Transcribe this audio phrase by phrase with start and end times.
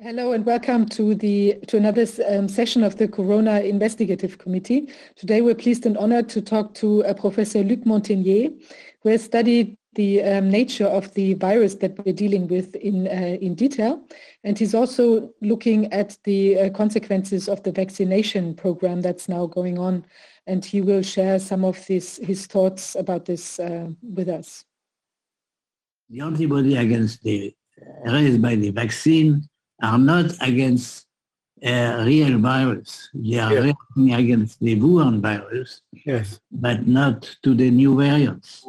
[0.00, 4.88] Hello and welcome to the to another um, session of the Corona Investigative Committee.
[5.16, 8.52] Today we're pleased and honored to talk to uh, Professor Luc Montagnier,
[9.02, 13.38] who has studied the um, nature of the virus that we're dealing with in uh,
[13.40, 14.06] in detail,
[14.44, 19.80] and he's also looking at the uh, consequences of the vaccination program that's now going
[19.80, 20.04] on,
[20.46, 24.64] and he will share some of his his thoughts about this uh, with us.
[26.08, 27.52] The antibody against the
[28.04, 29.48] raised by the vaccine
[29.82, 31.06] are not against
[31.62, 33.08] a real virus.
[33.14, 36.40] They are reacting against the Wuhan virus, Yes.
[36.50, 38.64] but not to the new variants.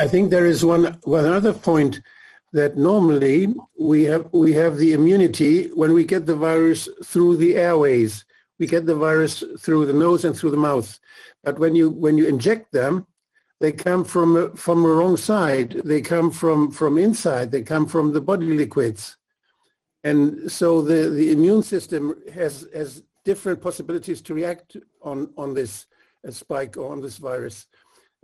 [0.00, 2.00] I think there is one, one other point
[2.52, 7.56] that normally we have, we have the immunity when we get the virus through the
[7.56, 8.24] airways.
[8.58, 10.98] We get the virus through the nose and through the mouth.
[11.44, 13.06] But when you, when you inject them,
[13.60, 15.80] they come from, from the wrong side.
[15.84, 17.50] They come from, from inside.
[17.52, 19.16] They come from the body liquids.
[20.02, 25.86] And so the, the immune system has, has different possibilities to react on, on this
[26.26, 27.66] uh, spike or on this virus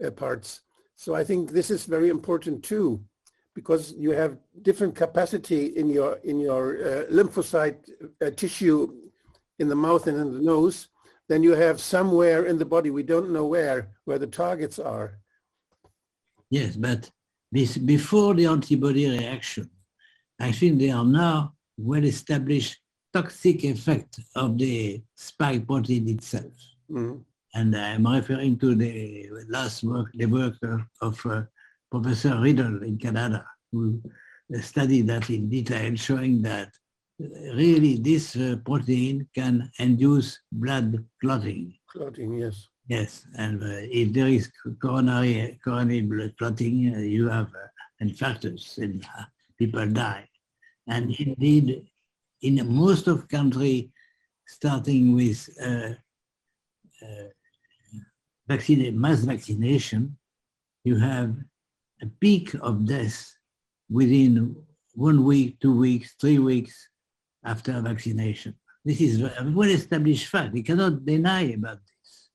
[0.05, 0.62] uh, parts.
[0.95, 3.05] So I think this is very important too,
[3.55, 7.91] because you have different capacity in your in your uh, lymphocyte
[8.22, 8.95] uh, tissue
[9.59, 10.89] in the mouth and in the nose
[11.28, 12.91] than you have somewhere in the body.
[12.91, 15.19] We don't know where where the targets are.
[16.50, 17.11] Yes, but
[17.53, 19.70] before the antibody reaction,
[20.41, 22.77] I think there are now well-established
[23.12, 26.52] toxic effect of the spike protein itself.
[26.91, 27.22] Mm.
[27.55, 31.42] And I'm referring to the last work, the work of, of uh,
[31.91, 34.02] Professor Bridle in Canada, who
[34.60, 36.69] studied that in detail, showing that
[37.22, 41.74] uh, really this uh, protein can induce blood clotting.
[41.91, 42.69] Clotting, yes.
[42.88, 48.78] Yes, and uh, if there is coronary, coronary blood clotting, uh, you have uh, infarctus
[48.78, 49.04] and
[49.58, 50.28] people die.
[50.87, 51.87] And indeed,
[52.42, 53.91] in most of country,
[54.47, 55.91] starting with uh,
[57.03, 57.28] uh,
[58.93, 60.16] mass vaccination,
[60.84, 61.34] you have
[62.03, 63.33] a peak of death
[63.91, 64.56] within
[64.94, 66.89] one week, two weeks, three weeks
[67.44, 68.55] after vaccination.
[68.84, 70.55] This is a well-established fact.
[70.55, 72.28] You cannot deny about this.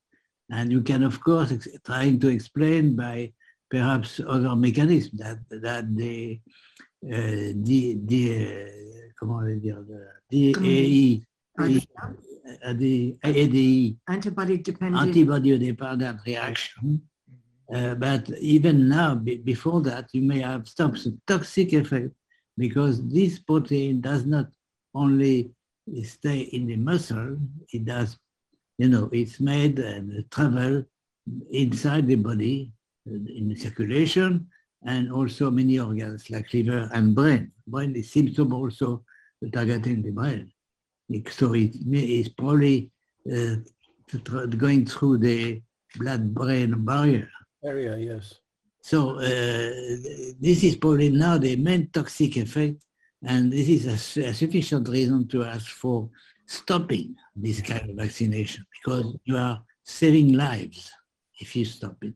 [0.50, 1.52] And you can, of course,
[1.86, 3.32] trying to explain by
[3.70, 6.38] perhaps other mechanisms that, that the,
[7.04, 8.68] uh, the, the, uh,
[9.18, 9.82] comment on va dire,
[10.30, 11.24] the DAE,
[11.58, 11.86] the,
[12.64, 15.02] uh, the ADE, antibody dependent.
[15.02, 17.02] antibody dependent reaction.
[17.74, 20.94] Uh, but even now, be- before that, you may have some
[21.26, 22.12] toxic effect
[22.56, 24.46] because this protein does not
[24.94, 25.50] only
[26.04, 27.36] stay in the muscle,
[27.72, 28.16] it does,
[28.78, 30.84] you know, it's made and travel
[31.50, 32.70] inside the body
[33.08, 34.46] uh, in the circulation
[34.84, 37.52] and also many organs like liver and brain.
[37.66, 39.04] Brain is symptom also
[39.52, 40.52] targeting the brain.
[41.30, 42.90] So it's probably
[43.30, 43.56] uh,
[44.56, 45.62] going through the
[45.96, 47.28] blood-brain barrier.
[47.64, 48.34] Area, yes.
[48.80, 49.70] So uh,
[50.40, 52.82] this is probably now the main toxic effect,
[53.24, 56.10] and this is a, a sufficient reason to ask for
[56.46, 60.90] stopping this kind of vaccination because you are saving lives
[61.38, 62.14] if you stop it.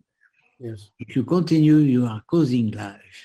[0.59, 0.91] Yes.
[0.99, 3.19] If you continue, you are causing lives.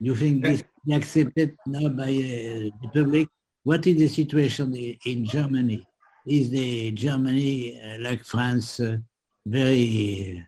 [0.00, 3.28] You think this is accepted now by uh, the public?
[3.62, 4.74] What is the situation
[5.06, 5.86] in Germany?
[6.26, 8.96] Is the Germany, uh, like France, uh,
[9.46, 10.44] very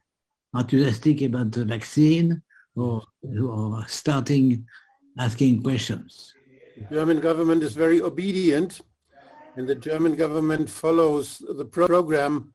[0.52, 2.42] enthusiastic about the vaccine
[2.74, 3.02] or,
[3.40, 4.66] or starting
[5.18, 6.34] asking questions?
[6.76, 8.80] The German government is very obedient
[9.56, 12.53] and the German government follows the program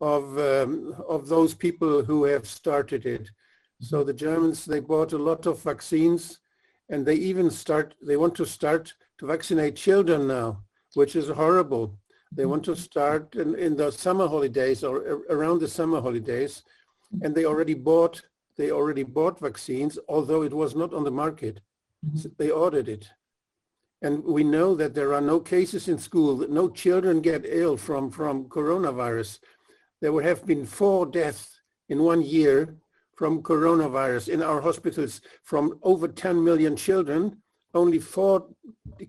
[0.00, 3.30] of, um, of those people who have started it.
[3.80, 6.38] So the Germans, they bought a lot of vaccines
[6.88, 10.62] and they even start, they want to start to vaccinate children now,
[10.94, 11.98] which is horrible.
[12.32, 16.62] They want to start in, in the summer holidays or around the summer holidays.
[17.22, 18.22] And they already bought,
[18.56, 21.60] they already bought vaccines, although it was not on the market.
[22.14, 23.08] S- They ordered it.
[24.02, 27.76] And we know that there are no cases in school, that no children get ill
[27.76, 29.40] from, from coronavirus.
[30.00, 32.76] There would have been four deaths in one year
[33.16, 37.36] from coronavirus in our hospitals from over 10 million children,
[37.74, 38.46] only four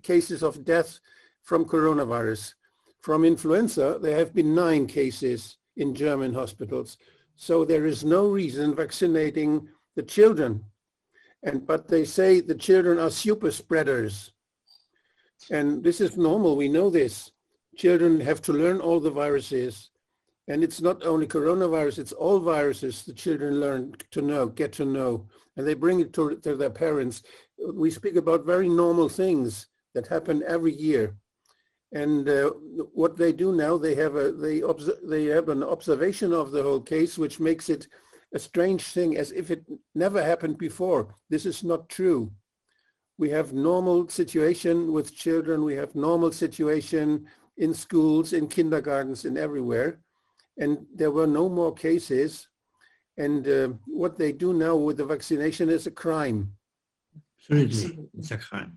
[0.02, 1.00] cases of death
[1.42, 2.54] from coronavirus.
[3.00, 6.98] From influenza, there have been nine cases in German hospitals.
[7.36, 10.64] So there is no reason vaccinating the children.
[11.42, 14.32] And, but they say the children are super spreaders.
[15.50, 17.32] And this is normal, we know this.
[17.76, 19.90] Children have to learn all the viruses.
[20.48, 24.84] And it's not only coronavirus, it's all viruses the children learn to know, get to
[24.84, 25.26] know.
[25.56, 27.22] and they bring it to, to their parents.
[27.72, 31.14] We speak about very normal things that happen every year.
[31.92, 32.50] And uh,
[32.94, 34.62] what they do now, they have a they
[35.02, 37.86] they have an observation of the whole case, which makes it
[38.34, 39.62] a strange thing, as if it
[39.94, 41.14] never happened before.
[41.28, 42.32] This is not true.
[43.18, 45.64] We have normal situation with children.
[45.64, 47.26] We have normal situation
[47.58, 50.00] in schools, in kindergartens, and everywhere.
[50.58, 52.48] And there were no more cases.
[53.16, 56.52] And uh, what they do now with the vaccination is a crime.
[57.50, 58.72] Absolutely, it's a crime.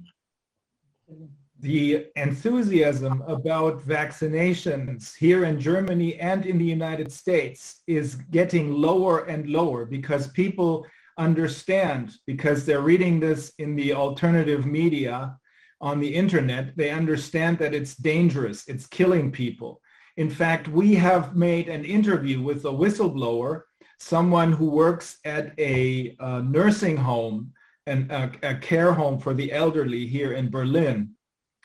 [1.59, 9.25] the enthusiasm about vaccinations here in Germany and in the United States is getting lower
[9.25, 10.85] and lower because people
[11.17, 15.37] understand, because they're reading this in the alternative media
[15.81, 19.81] on the internet, they understand that it's dangerous, it's killing people.
[20.17, 23.63] In fact, we have made an interview with a whistleblower,
[23.99, 27.51] someone who works at a, uh nursing home
[27.87, 31.15] and a, a care home for the elderly here in Berlin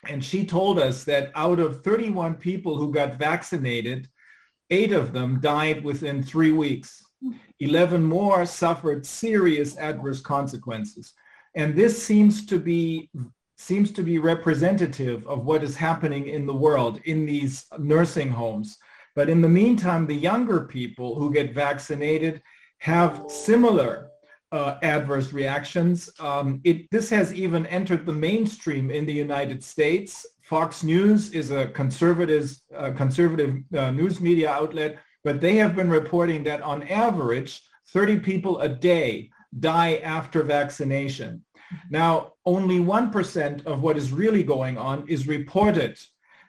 [0.07, 4.07] and she told us that out of 31 people who got vaccinated,
[4.69, 7.03] eight of them died within three weeks.
[7.59, 11.13] 11 more suffered serious adverse consequences.
[11.55, 13.09] And this seems to be
[13.61, 18.77] seems to be representative of what is happening in the world in these nursing homes.
[19.15, 22.41] But in the meantime, the younger people who get vaccinated
[22.79, 24.09] have similar
[24.51, 26.09] uh, adverse reactions.
[26.19, 30.25] Um, it, this has even entered the mainstream in the United States.
[30.41, 35.89] Fox News is a conservative, uh, conservative uh, news media outlet, but they have been
[35.89, 37.61] reporting that on average,
[37.93, 39.29] 30 people a day
[39.59, 41.43] die after vaccination.
[41.89, 45.99] Now, only 1% of what is really going on is reported.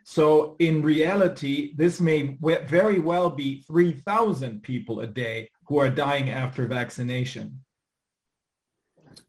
[0.04, 6.30] So in reality, this may very well be 3,000 people a day who are dying
[6.30, 7.60] after vaccination.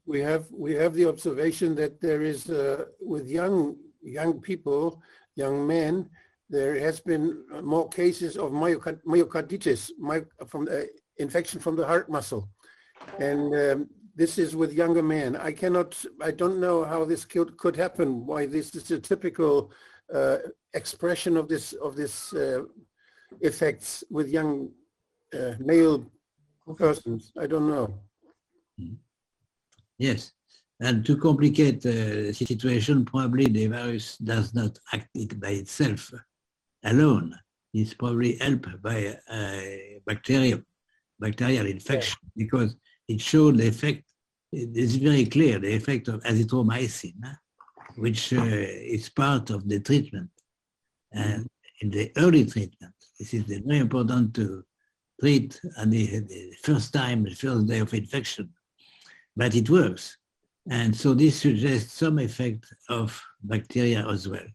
[0.06, 5.02] we have we have the observation that there is uh, with young young people,
[5.36, 6.10] young men,
[6.50, 12.10] there has been more cases of myocard- myocarditis, my, from the infection from the heart
[12.10, 12.50] muscle,
[13.20, 15.36] and um, this is with younger men.
[15.36, 18.26] I cannot, I don't know how this could could happen.
[18.26, 19.72] Why this is a typical
[20.14, 20.38] uh,
[20.74, 22.64] expression of this of this uh,
[23.42, 24.70] effects with young
[25.34, 26.06] uh, male
[26.78, 27.32] persons.
[27.40, 28.00] I don't know.
[29.98, 30.32] Yes.
[30.80, 36.12] And to complicate the situation, probably the virus does not act it by itself
[36.84, 37.36] alone.
[37.74, 40.66] It's probably helped by a bacterium,
[41.20, 42.76] bacterial infection, because
[43.08, 44.04] it showed the effect,
[44.52, 47.14] it's very clear, the effect of azithromycin,
[47.96, 50.30] which uh, is part of the treatment.
[51.12, 51.48] And
[51.82, 54.64] in the early treatment, this is very important to
[55.20, 58.50] treat at the, the first time, the first day of infection
[59.36, 60.18] but it works.
[60.70, 64.46] And so this suggests some effect of bacteria as well.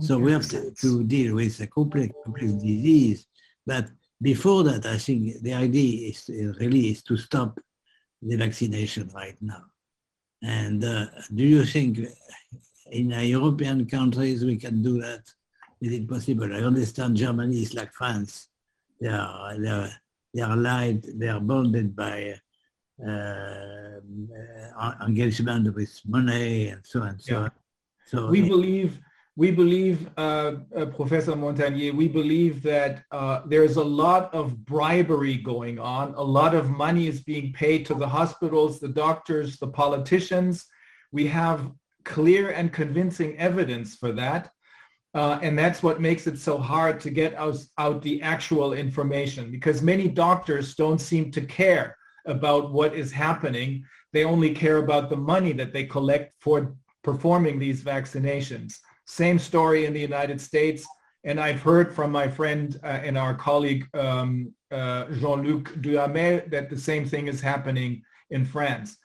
[0.00, 3.26] So we have to, to deal with a complex, complex disease.
[3.64, 3.88] But
[4.20, 7.58] before that, I think the idea is is really is to stop
[8.26, 9.64] the vaccination right now.
[10.42, 12.00] And uh, do you think
[12.90, 15.22] in European countries we can do that?
[15.80, 16.52] Is it possible?
[16.54, 18.48] I understand Germany is like France.
[19.00, 19.90] They are, they are,
[20.32, 22.34] they are lied, they are bonded by
[23.06, 23.10] uh,
[24.80, 27.40] uh, engagement with money and so on and so Yeah.
[27.44, 27.50] on.
[28.06, 28.98] So We believe,
[29.36, 35.36] we believe, uh, uh, Professor Montagnier, we believe that uh, there's a lot of bribery
[35.36, 36.14] going on.
[36.14, 40.66] A lot of money is being paid to the hospitals, the doctors, the politicians.
[41.10, 41.72] We have
[42.04, 44.50] clear and convincing evidence for that.
[45.14, 49.50] Uh, and that's what makes it so hard to get out, out the actual information
[49.50, 53.84] because many doctors don't seem to care about what is happening.
[54.12, 58.74] They only care about the money that they collect for performing these vaccinations.
[59.04, 60.86] Same story in the United States.
[61.24, 66.68] And I've heard from my friend uh, and our colleague um, uh, Jean-Luc Duhamel that
[66.68, 68.98] the same thing is happening in France.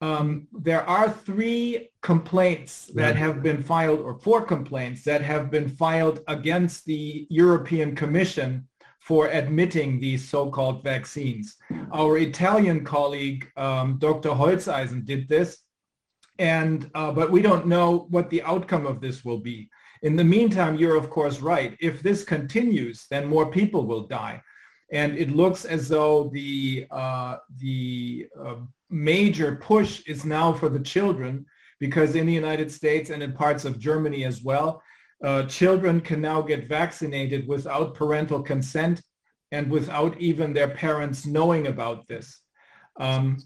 [0.00, 5.68] Um, there are three complaints that have been filed, or four complaints that have been
[5.68, 8.68] filed against the European Commission
[9.00, 11.56] for admitting these so-called vaccines.
[11.92, 14.30] Our Italian colleague, um, Dr.
[14.30, 15.58] Holzeisen, did this,
[16.38, 19.68] and uh, but we don't know what the outcome of this will be.
[20.02, 21.76] In the meantime, you're of course right.
[21.80, 24.40] If this continues, then more people will die,
[24.92, 28.56] and it looks as though the uh, the uh,
[28.90, 31.44] major push is now for the children,
[31.80, 34.82] because in the United States and in parts of Germany as well,
[35.24, 39.02] uh, children can now get vaccinated without parental consent
[39.50, 42.40] and without even their parents knowing about this.
[43.00, 43.38] Um,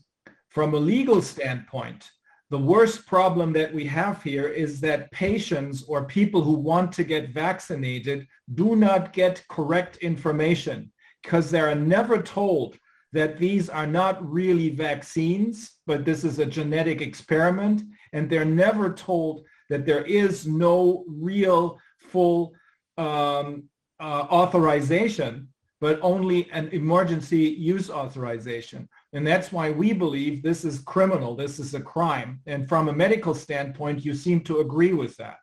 [0.51, 2.11] from a legal standpoint,
[2.53, 7.03] the worst problem that we have here is that patients or people who want to
[7.03, 10.93] get vaccinated do not get correct information
[11.23, 12.77] because they are never told
[13.15, 17.85] that these are not really vaccines, but this is a genetic experiment.
[18.13, 21.79] And they're never told that there is no real
[22.11, 22.53] full
[22.99, 23.65] um,
[23.99, 25.49] uh, authorization,
[25.81, 28.91] but only an emergency use authorization.
[29.13, 32.41] And that's why we believe this is criminal, this is a crime.
[32.47, 35.37] And from a medical standpoint, you seem to agree with that.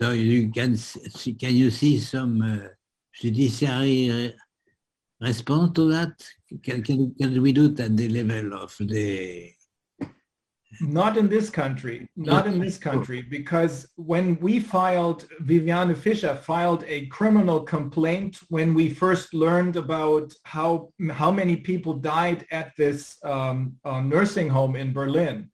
[0.00, 0.76] So you can
[1.38, 2.68] can you see some uh,
[3.14, 4.34] judiciary
[5.20, 6.12] response to that?
[6.64, 9.52] Can, can, can we do it at the level of the
[10.80, 16.84] not in this country, not in this country, because when we filed, Viviane Fischer filed
[16.86, 23.16] a criminal complaint when we first learned about how, how many people died at this
[23.24, 25.50] um, uh, nursing home in Berlin.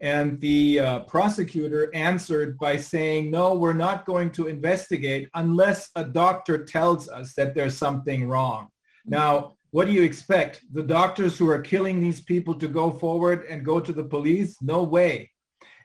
[0.00, 6.04] And the uh, prosecutor answered by saying, no, we're not going to investigate unless a
[6.04, 8.68] doctor tells us that there's something wrong.
[9.06, 10.62] Now, what do you expect?
[10.72, 14.56] The doctors who are killing these people to go forward and go to the police?
[14.62, 15.30] No way.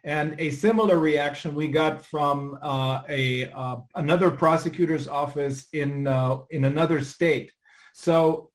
[0.06, 6.40] And a similar reaction we got from uh, a uh, another prosecutor's office in uh,
[6.50, 7.52] in another state.
[7.94, 8.50] So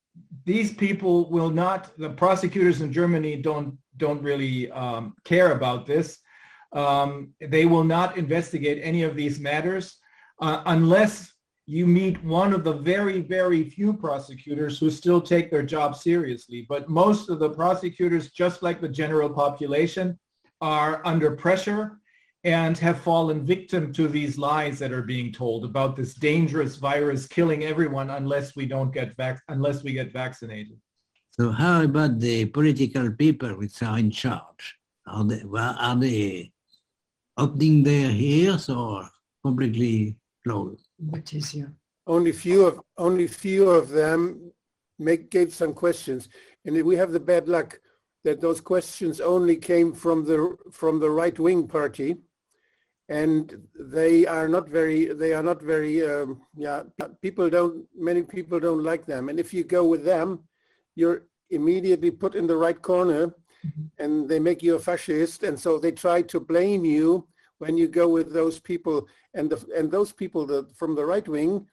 [0.45, 1.97] these people will not.
[1.97, 6.19] The prosecutors in Germany don't don't really um, care about this.
[6.73, 9.97] Um, they will not investigate any of these matters
[10.41, 11.33] uh, unless
[11.69, 16.65] you meet one of the very, very few prosecutors who still take their job seriously.
[16.67, 20.19] But most of the prosecutors, just like the general population,
[20.63, 21.99] are under pressure
[22.45, 27.27] and have fallen victim to these lies that are being told about this dangerous virus
[27.27, 30.79] killing everyone unless we don't get vac- unless we get vaccinated.
[31.33, 34.75] So how about the political people which are in charge?
[35.07, 36.51] Are they, are they
[37.37, 39.11] opening their ears or
[39.45, 40.88] completely closed?
[40.99, 41.73] What is your?
[42.07, 44.53] Only few of, only few of them
[44.99, 46.29] make, gave some questions.
[46.65, 47.81] And we have the bad luck
[48.25, 52.17] that those questions only came from the, from the right-wing party.
[53.09, 56.83] And they are not very, they are not very, um, yeah,
[57.23, 59.29] people don't, many people don't like them.
[59.29, 60.41] And if you go with them,
[60.95, 63.35] you're immediately put in the right corner
[63.99, 65.43] and they make you a fascist.
[65.43, 67.27] And so they try to blame you
[67.59, 71.29] when you go with those people and the, and those people that from the right
[71.29, 71.67] wing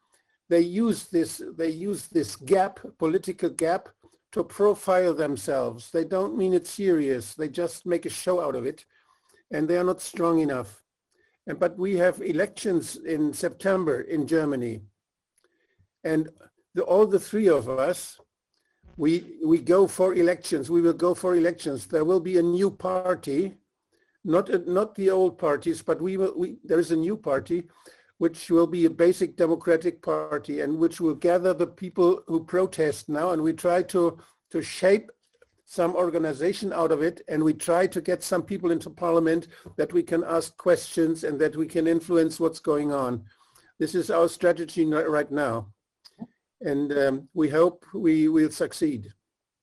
[0.50, 3.90] they use this they use this gap political gap
[4.32, 5.90] to profile themselves.
[5.92, 7.36] They don't mean it serious.
[7.36, 8.84] They just make a show out of it
[9.52, 10.84] and they are not strong enough.
[11.48, 14.82] And but we have elections in september in germany.
[16.04, 16.30] And
[16.74, 18.20] the, all the three of us
[18.98, 20.70] we we go for elections.
[20.70, 21.86] We will go for elections.
[21.86, 23.58] There will be a new party
[24.26, 26.34] not not the old parties, but we will.
[26.36, 27.64] We, there is a new party,
[28.18, 33.08] which will be a basic democratic party, and which will gather the people who protest
[33.08, 34.18] now, and we try to
[34.50, 35.12] to shape
[35.66, 39.94] some organization out of it, and we try to get some people into parliament that
[39.94, 43.24] we can ask questions and that we can influence what's going on.
[43.80, 45.68] This is our strategy right now,
[46.62, 49.14] and um, we hope we will succeed.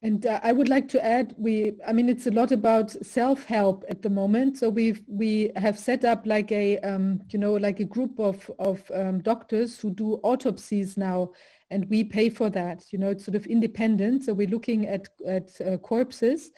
[0.05, 3.85] And uh, I would like to add, we, I mean, it's a lot about self-help
[3.89, 4.59] at the moment.
[4.59, 8.51] So we've, we have set up like a, um, you know, like a group of,
[8.59, 11.31] of um, doctors who do autopsies now,
[11.71, 12.85] and we pay for that.
[12.91, 14.25] You know, it's sort of independent.
[14.25, 16.51] So we're looking at, at uh, corpses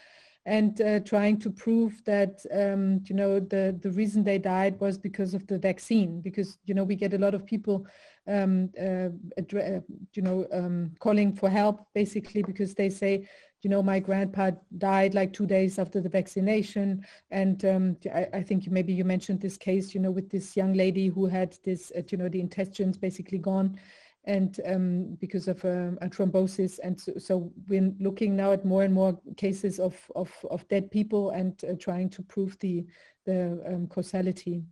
[0.46, 4.96] and uh, trying to prove that, um, you know, the, the reason they died was
[4.96, 7.86] because of the vaccine, because, you know, we get a lot of people
[8.26, 9.81] um, uh, uh,
[10.14, 13.26] you know, um, calling for help basically because they say,
[13.62, 17.04] you know, my grandpa died like two days after the vaccination.
[17.31, 20.75] And um, I, I, think maybe you mentioned this case, you know, with this young
[20.75, 23.78] lady who had this, uh, you know, the intestines basically gone
[24.26, 26.78] and um, because of um, a thrombosis.
[26.83, 30.90] And so, so, we're looking now at more and more cases of, of, of dead
[30.90, 32.87] people and uh, trying to prove the,
[33.26, 34.64] the um, causality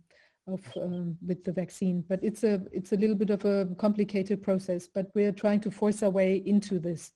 [0.47, 2.03] of um, with the vaccine.
[2.07, 4.87] But it's a it's a little bit of a complicated process.
[4.87, 7.11] But we're trying to force our way into this.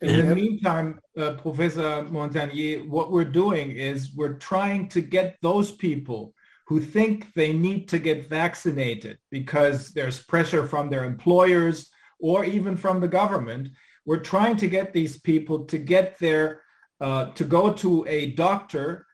[0.00, 5.70] In the meantime, uh, Professor Montagnier, what we're doing is we're trying to get those
[5.70, 6.34] people
[6.66, 12.76] who think they need to get vaccinated because there's pressure from their employers or even
[12.76, 13.68] from the government.
[14.04, 16.62] We're trying to get these people to get their
[17.00, 19.06] uh, to go to a doctor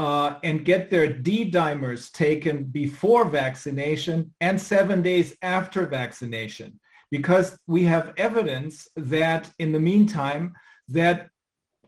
[0.00, 6.80] uh, and get their D dimers taken before vaccination and seven days after vaccination,
[7.10, 10.54] because we have evidence that in the meantime,
[10.88, 11.28] that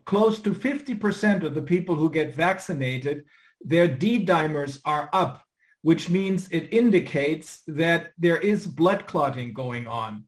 [0.05, 3.25] close to 50% of the people who get vaccinated,
[3.63, 5.43] their D dimers are up,
[5.81, 10.25] which means it indicates that there is blood clotting going on.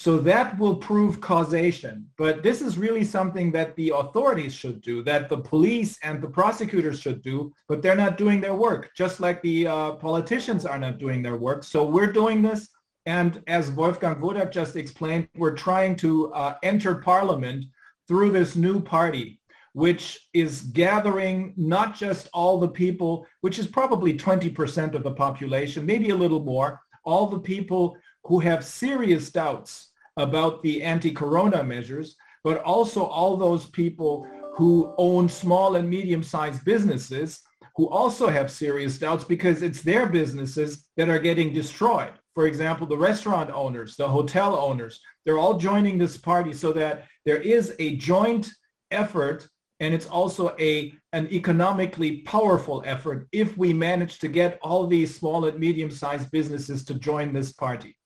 [0.00, 2.08] So that will prove causation.
[2.16, 6.26] But this is really something that the authorities should do, that the police and the
[6.26, 10.78] prosecutors should do, but they're not doing their work, just like the uh, politicians are
[10.78, 11.64] not doing their work.
[11.64, 12.70] So we're doing this.
[13.04, 17.66] And as Wolfgang Wodarg just explained, we're trying to uh, enter parliament
[18.08, 19.38] through this new party,
[19.74, 25.84] which is gathering not just all the people, which is probably 20% of the population,
[25.84, 32.16] maybe a little more, all the people who have serious doubts about the anti-corona measures,
[32.44, 34.26] but also all those people
[34.56, 37.40] who own small and medium-sized businesses
[37.76, 42.12] who also have serious doubts because it's their businesses that are getting destroyed.
[42.34, 47.06] For example, the restaurant owners, the hotel owners, they're all joining this party so that
[47.24, 48.50] there is a joint
[48.90, 49.48] effort
[49.80, 55.16] and it's also a an economically powerful effort if we manage to get all these
[55.16, 57.96] small and medium-sized businesses to join this party.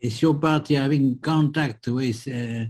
[0.00, 2.64] Is your party having contact with uh,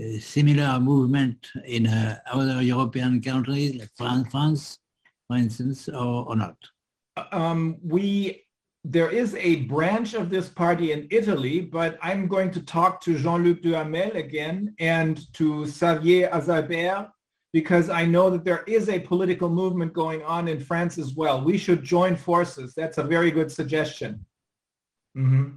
[0.00, 4.78] a similar movement in uh, other European countries, like France, France
[5.26, 6.56] for instance, or, or not?
[7.32, 8.42] Um, we
[8.88, 13.18] there is a branch of this party in Italy, but I'm going to talk to
[13.18, 17.10] Jean-Luc Duhamel again and to Xavier Azalbert
[17.52, 21.42] because I know that there is a political movement going on in France as well.
[21.42, 22.74] We should join forces.
[22.76, 24.24] That's a very good suggestion.
[25.16, 25.56] Mm-hmm.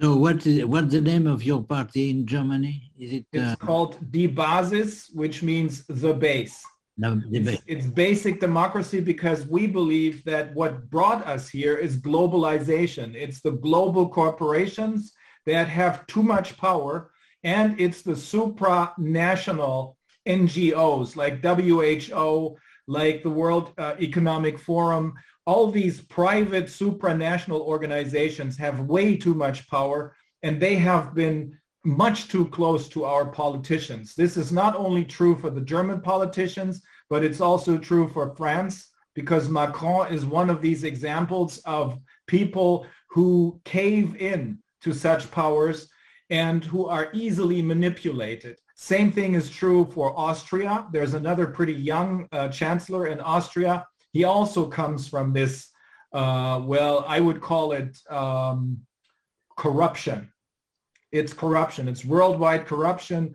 [0.00, 2.92] So what is what's the name of your party in Germany?
[2.98, 6.62] Is it It's uh, called Die Basis, which means the base.
[6.96, 11.96] no, the It's, it's basic democracy because we believe that what brought us here is
[11.96, 13.14] globalization.
[13.14, 15.12] It's the global corporations
[15.46, 17.10] that have too much power,
[17.42, 19.96] and it's the supranational
[20.28, 25.14] NGOs like WHO, like the World uh, Economic Forum.
[25.48, 31.56] All these private supranational organizations have way too much power, and they have been
[31.86, 34.14] much too close to our politicians.
[34.14, 38.90] This is not only true for the German politicians, but it's also true for France
[39.14, 45.88] because Macron is one of these examples of people who cave in to such powers
[46.28, 48.58] and who are easily manipulated.
[48.74, 50.86] Same thing is true for Austria.
[50.92, 53.86] There's another pretty young uh, chancellor in Austria.
[54.12, 55.68] He also comes from this,
[56.12, 58.80] uh, well, I would call it um,
[59.56, 60.30] corruption
[61.12, 61.88] it's corruption.
[61.88, 63.34] It's worldwide corruption,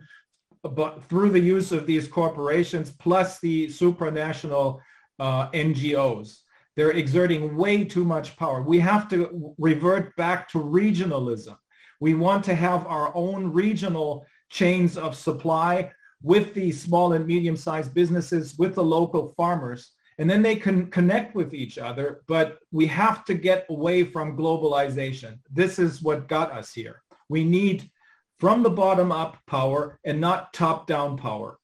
[0.62, 4.80] but through the use of these corporations plus the supranational
[5.18, 6.38] uh, NGOs.
[6.76, 8.62] They're exerting way too much power.
[8.62, 11.56] We have to revert back to regionalism.
[12.00, 17.94] We want to have our own regional chains of supply with the small and medium-sized
[17.94, 22.22] businesses, with the local farmers, and then they can connect with each other.
[22.28, 25.38] But we have to get away from globalization.
[25.52, 27.02] This is what got us here.
[27.28, 27.90] We need
[28.38, 31.58] from the bottom up power and not top down power.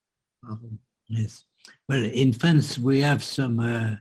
[0.48, 0.78] Um,
[1.10, 1.44] Yes.
[1.88, 3.96] Well, in France, we have some uh,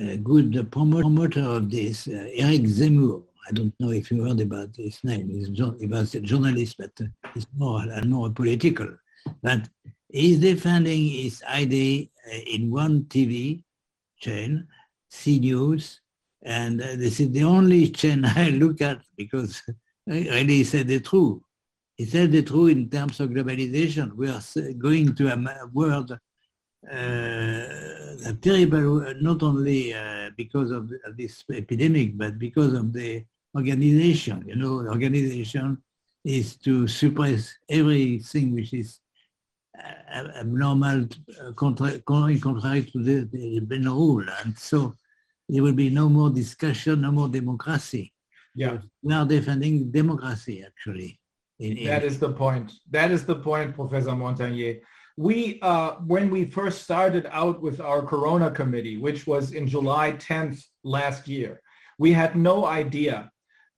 [0.00, 3.24] uh, good promoter of this, uh, Eric Zemmour.
[3.48, 5.28] I don't know if you heard about his name.
[5.28, 8.88] He's he was a journalist, but uh, he's more and more political.
[9.42, 9.68] But
[10.12, 13.62] he's defending his idea uh, in one TV
[14.18, 14.66] chain,
[15.12, 15.98] CNews,
[16.42, 19.62] and uh, this is the only chain I look at because
[20.06, 21.40] really he said the truth.
[21.96, 24.14] He said the truth in terms of globalization.
[24.14, 24.40] We are
[24.78, 26.18] going to a world
[26.88, 27.66] uh,
[28.26, 34.44] a terrible, not only uh, because of, this epidemic, but because of the organization.
[34.46, 35.82] You know, the organization
[36.24, 38.99] is to suppress everything which is uh,
[40.40, 41.06] abnormal,
[41.40, 44.24] uh, contrary contrary to the, the rule.
[44.44, 44.94] And so
[45.48, 48.12] there will be no more discussion, no more democracy.
[48.54, 48.78] Yeah.
[49.02, 51.18] We are defending democracy, actually.
[51.58, 52.72] in- in- That is the point.
[52.90, 54.80] That is the point, Professor Montagnier.
[55.16, 60.12] We, uh, when we first started out with our Corona Committee, which was in July
[60.12, 61.60] 10th last year,
[61.98, 63.30] we had no idea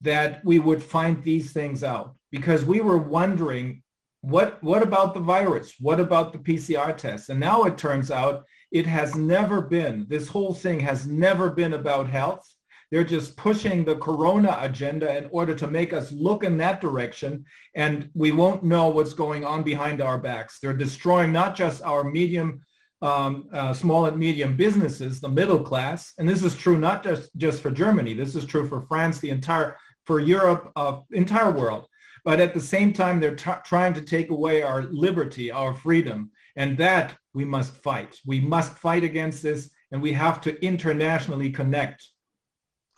[0.02, 3.82] that we would find these things out because we were wondering
[4.22, 5.74] what what about the virus?
[5.78, 7.28] What about the PCR test?
[7.28, 11.74] And now it turns out it has never been, this whole thing has never been
[11.74, 12.48] about health.
[12.90, 17.44] They're just pushing the corona agenda in order to make us look in that direction
[17.74, 20.58] and we won't know what's going on behind our backs.
[20.58, 22.61] They're destroying not just our medium,
[23.00, 27.30] um, uh, small and medium businesses, the middle class, and this is true not just,
[27.37, 28.14] just for Germany.
[28.14, 31.88] This is true for France, the entire, for Europe, uh, entire world.
[32.24, 36.30] But at the same time, they're t- trying to take away our liberty, our freedom.
[36.56, 38.16] And that we must fight.
[38.26, 42.02] We must fight against this and we have to internationally connect.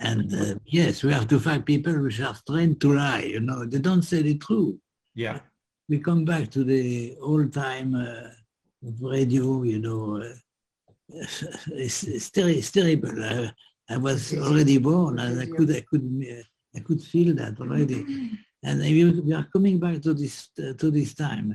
[0.01, 3.23] And uh, yes, we have to fight people which are trained to lie.
[3.23, 4.77] You know, they don't say the truth.
[5.15, 5.41] Yeah.
[5.89, 8.31] We come back to the old time uh,
[9.01, 9.63] radio.
[9.63, 10.35] You know, uh,
[11.73, 13.23] it's, it's, ter- it's terrible.
[13.23, 13.53] I,
[13.89, 16.43] I was already born, and I could, I could, uh,
[16.77, 18.33] I could feel that already.
[18.67, 21.55] And we, we are coming back to this, uh, to this time.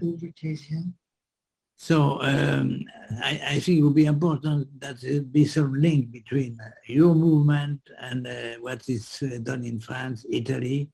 [1.76, 2.84] So um,
[3.24, 7.16] I, I think it would be important that there be some link between uh, your
[7.16, 10.90] movement and uh, what is uh, done in France, Italy,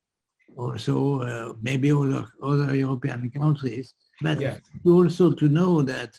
[0.56, 4.58] also uh, maybe other, other European countries, but Yeah.
[4.86, 6.12] also to know that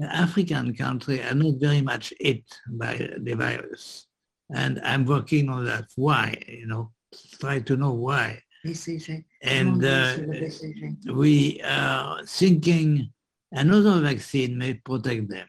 [0.00, 4.06] African countries are not very much hit by the virus.
[4.54, 5.86] And I'm working on that.
[5.96, 6.40] Why?
[6.46, 6.92] You know,
[7.40, 8.42] try to know why.
[8.64, 9.24] BCG.
[9.42, 11.10] And uh, Sur le BCG.
[11.14, 13.10] we are thinking
[13.52, 15.48] another vaccine may protect them,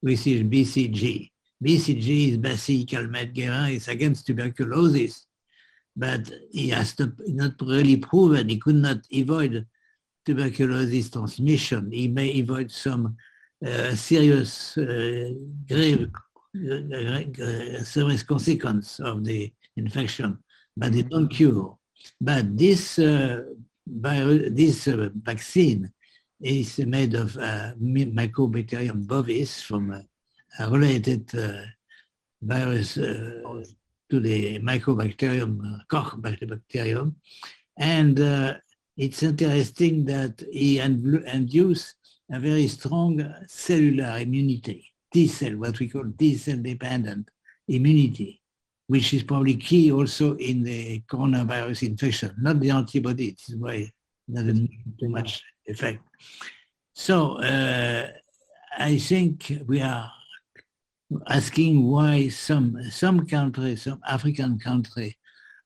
[0.00, 1.30] which is BCG.
[1.64, 3.74] BCG is Bacille Calmette-Guerin.
[3.74, 5.26] It's against tuberculosis,
[5.96, 8.48] but he has to, not really proven.
[8.48, 9.66] He could not avoid
[10.24, 11.90] tuberculosis transmission.
[11.90, 13.16] He may avoid some
[13.64, 15.32] uh, serious, uh,
[15.68, 16.10] grave,
[16.56, 20.38] uh, uh, serious consequence of the infection,
[20.76, 21.77] but they don't cure.
[22.20, 23.44] But this uh,
[23.86, 25.92] virus, this uh, vaccine
[26.40, 30.04] is made of uh, Mycobacterium bovis from a,
[30.68, 31.30] related
[32.42, 33.64] virus to
[34.10, 37.16] the Mycobacterium uh, Koch bacterium.
[37.76, 38.18] And
[38.96, 41.94] it's interesting that he indu- induced
[42.32, 47.30] a very strong cellular immunity, T cell, what we call T cell dependent
[47.68, 48.37] immunity,
[48.88, 53.30] which is probably key also in the coronavirus infection, not the antibody.
[53.30, 53.92] This is why it
[54.34, 56.02] doesn't too much effect.
[56.94, 58.08] So uh,
[58.76, 60.10] I think we are
[61.28, 65.14] asking why some some countries, some African countries,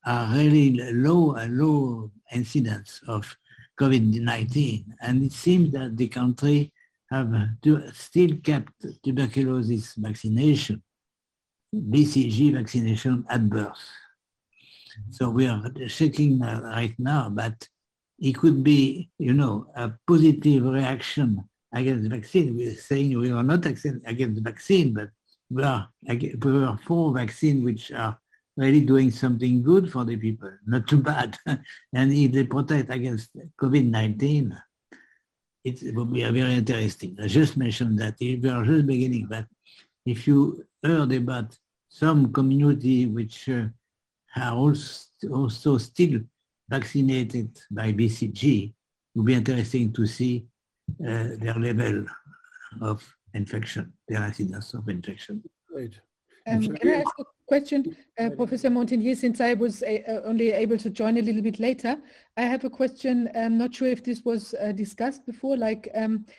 [0.05, 3.35] are really low a low incidence of
[3.79, 6.71] COVID-19, and it seems that the country
[7.09, 7.31] have
[7.63, 10.83] to, still kept tuberculosis vaccination,
[11.73, 13.81] BCG vaccination at birth.
[15.09, 17.67] So we are checking uh, right now, but
[18.19, 22.55] it could be, you know, a positive reaction against the vaccine.
[22.55, 25.09] We're saying we are not against against vaccine, but
[25.49, 28.17] we are, we are for vaccine which are
[28.55, 31.37] really doing something good for the people, not too bad.
[31.45, 34.55] and if they protect against COVID-19,
[35.63, 37.17] it will be very interesting.
[37.21, 39.45] I just mentioned that we are just beginning, but
[40.05, 41.57] if you heard about
[41.93, 43.65] some community which uh,
[44.35, 46.19] are also, also still
[46.67, 48.73] vaccinated by BCG, it
[49.15, 50.43] will be interesting to see
[51.07, 52.05] uh, their level
[52.81, 53.03] of
[53.35, 55.43] infection, their incidence of infection.
[55.71, 55.93] Right.
[56.47, 60.21] Um, So Can I ask a question, uh, Professor Montagnier, since I was a- uh,
[60.25, 61.95] only able to join a little bit later?
[62.37, 63.29] I have a question.
[63.35, 66.33] I'm not sure if this was uh, discussed before, like um, d-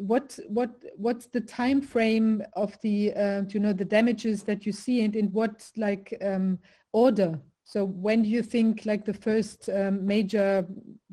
[0.00, 4.72] what what what's the time frame of the, uh, you know, the damages that you
[4.72, 6.58] see and in what like um,
[6.92, 7.38] order?
[7.64, 10.66] So when do you think like the first um, major,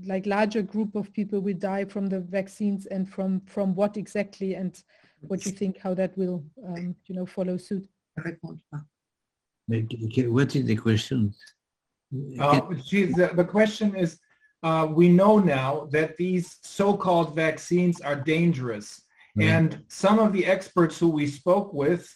[0.06, 4.56] like larger group of people will die from the vaccines and from from what exactly?
[4.56, 4.82] And
[5.22, 7.88] what do you think how that will, um, you know, follow suit?
[8.18, 8.82] Répondre pas.
[9.68, 11.34] But ca- What is the question?
[12.40, 14.20] Uh, geez, the, the question is,
[14.64, 19.02] uh, we know now that these so-called vaccines are dangerous.
[19.36, 19.58] Yeah.
[19.58, 22.14] And some of the experts who we spoke with,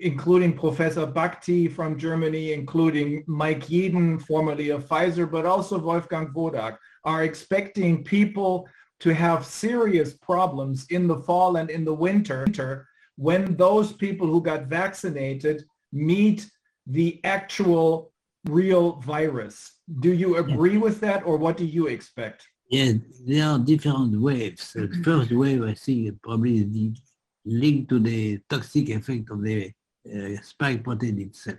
[0.00, 6.76] including Professor Bhakdi from Germany, including Mike Yeadon, formerly of Pfizer, but also Wolfgang Wodarg,
[7.04, 8.68] are expecting people
[9.00, 14.42] to have serious problems in the fall and in the winter when those people who
[14.42, 16.50] got vaccinated meet
[16.86, 18.12] the actual
[18.46, 19.70] real virus.
[20.00, 22.46] Do you agree with that or what do you expect?
[22.70, 22.92] Yeah,
[23.26, 24.72] there are different waves.
[24.72, 27.00] The first wave, I think, probably is
[27.44, 29.70] linked to the toxic effect of the
[30.10, 31.58] uh, spike protein itself.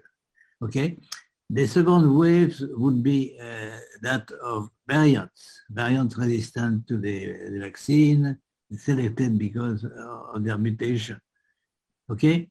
[0.64, 0.98] Okay.
[1.48, 8.40] The second wave would be uh, that of variants, variants resistant to the, the vaccine,
[8.76, 11.22] selected because of their mutation.
[12.12, 12.50] Okay.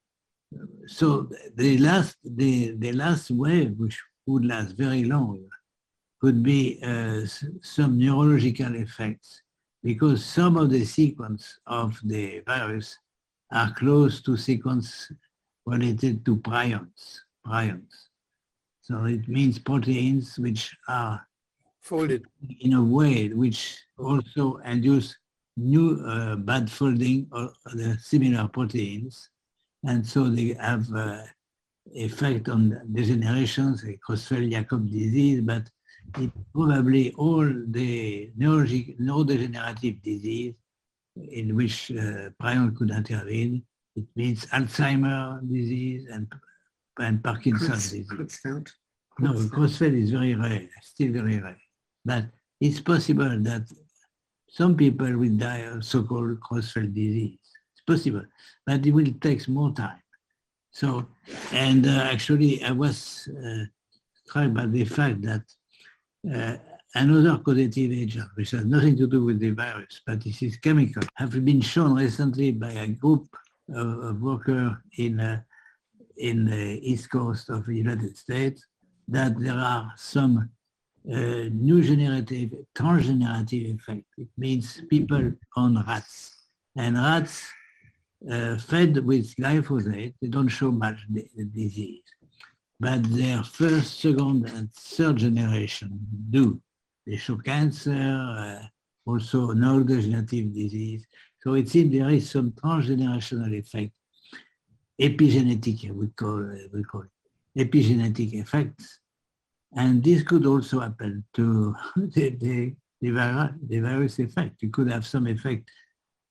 [0.86, 5.44] So the last, the, the last wave, which would last very long,
[6.24, 7.20] could be uh,
[7.60, 9.42] some neurological effects
[9.82, 12.98] because some of the sequence of the virus
[13.52, 15.12] are close to sequence
[15.66, 17.20] related to prions.
[17.46, 17.92] prions.
[18.80, 21.20] So it means proteins which are
[21.82, 22.24] Folded.
[22.60, 25.14] in a way which also induce
[25.58, 29.28] new uh, bad folding or the similar proteins,
[29.86, 31.20] and so they have uh,
[31.92, 35.64] effect on degenerations, like Creutzfeldt-Jakob disease, but
[36.54, 40.54] probably all the neurodegenerative disease
[41.16, 43.62] in which uh, prion could intervene.
[43.96, 46.32] It means Alzheimer disease and,
[46.98, 48.08] and Parkinson's disease.
[48.08, 48.70] Creutzfeldt.
[49.20, 49.32] No.
[49.32, 51.60] Creutzfeldt is very rare, still very rare.
[52.04, 52.24] But
[52.60, 53.62] it's possible that
[54.48, 57.38] some people will die of so-called Creutzfeldt disease.
[57.72, 58.24] It's possible,
[58.66, 60.00] but it will take more time.
[60.72, 61.06] So,
[61.52, 63.64] and uh, actually, I was uh,
[64.24, 65.42] struck by the fact that
[66.32, 66.56] uh,
[66.94, 71.02] another causative agent, which has nothing to do with the virus, but this is chemical,
[71.16, 73.26] have been shown recently by a group
[73.74, 75.40] of, of workers in uh,
[76.16, 78.64] in the east coast of the United States
[79.08, 80.48] that there are some
[81.12, 81.16] uh,
[81.52, 84.04] new generative, transgenerative effect.
[84.16, 86.46] It means people on rats.
[86.76, 87.46] And rats
[88.30, 92.02] uh, fed with glyphosate, they don't show much di- disease.
[92.84, 95.90] But their first, second, and third generation
[96.30, 96.60] do.
[97.06, 98.66] They show cancer, uh,
[99.06, 101.06] also neurodegenerative disease.
[101.42, 103.92] So it seems there is some transgenerational effect,
[105.00, 106.42] epigenetic, we call,
[106.72, 109.00] we call it, epigenetic effects
[109.76, 114.62] and this could also happen to the, the, the, virus, the virus effect.
[114.62, 115.68] You could have some effect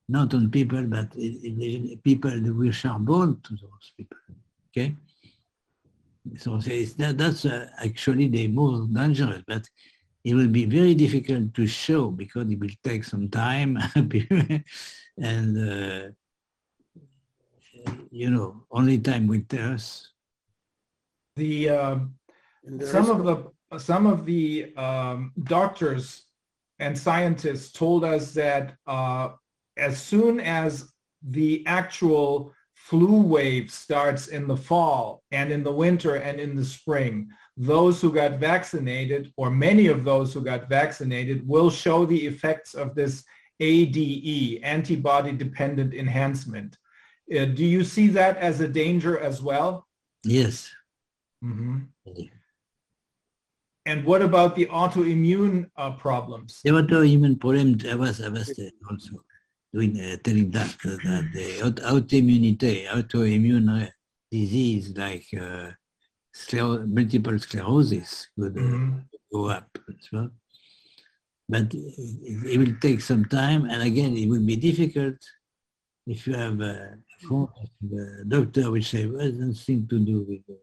[0.07, 4.17] not on people, but in, in people which are born to those people.
[4.69, 4.95] Okay?
[6.37, 9.67] So it's that, that's uh, actually the most dangerous, but
[10.23, 13.77] it will be very difficult to show because it will take some time
[15.17, 16.09] and uh,
[18.11, 20.09] you know, only time will tell us.
[21.35, 22.15] The, um,
[22.63, 26.25] And there some of the, some of the um, doctors
[26.79, 29.29] and scientists told us that uh,
[29.77, 30.91] as soon as
[31.23, 32.53] the actual
[32.89, 38.01] flu wave starts in the fall and in the winter and in the spring, those
[38.01, 42.93] who got vaccinated or many of those who got vaccinated will show the effects of
[42.93, 43.23] this
[43.61, 46.77] ADE, antibody dependent enhancement.
[47.33, 49.87] Uh, do you see that as a danger as well?
[50.25, 50.69] Yes.
[51.41, 51.87] Mhm.
[53.85, 56.59] And what about the autoimmune uh, problems?
[56.65, 59.23] The autoimmune problem, I was, I was uh, also
[59.73, 61.47] doing, uh, telling that, uh, that the
[61.91, 63.89] autoimmunity, autoimmune uh,
[64.31, 65.71] disease like uh,
[66.35, 69.03] scler- multiple sclerosis could uh, Mhm.
[69.31, 70.29] go up as well.
[71.49, 75.15] But it, it will take some time, and again, it will be difficult
[76.07, 77.47] if you have a phone,
[78.27, 80.57] doctor will say, well, nothing to do with the,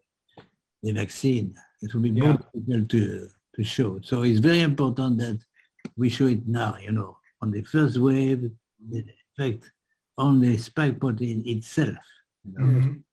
[0.83, 1.55] the vaccine.
[1.81, 3.99] It will be more difficult to, to show.
[4.03, 5.39] So it's very important that
[5.97, 8.51] we show it now, you know, on the first wave,
[8.89, 9.05] the
[9.37, 9.71] effect
[10.17, 11.97] on the spike protein itself,
[12.43, 13.03] you know, Mhm.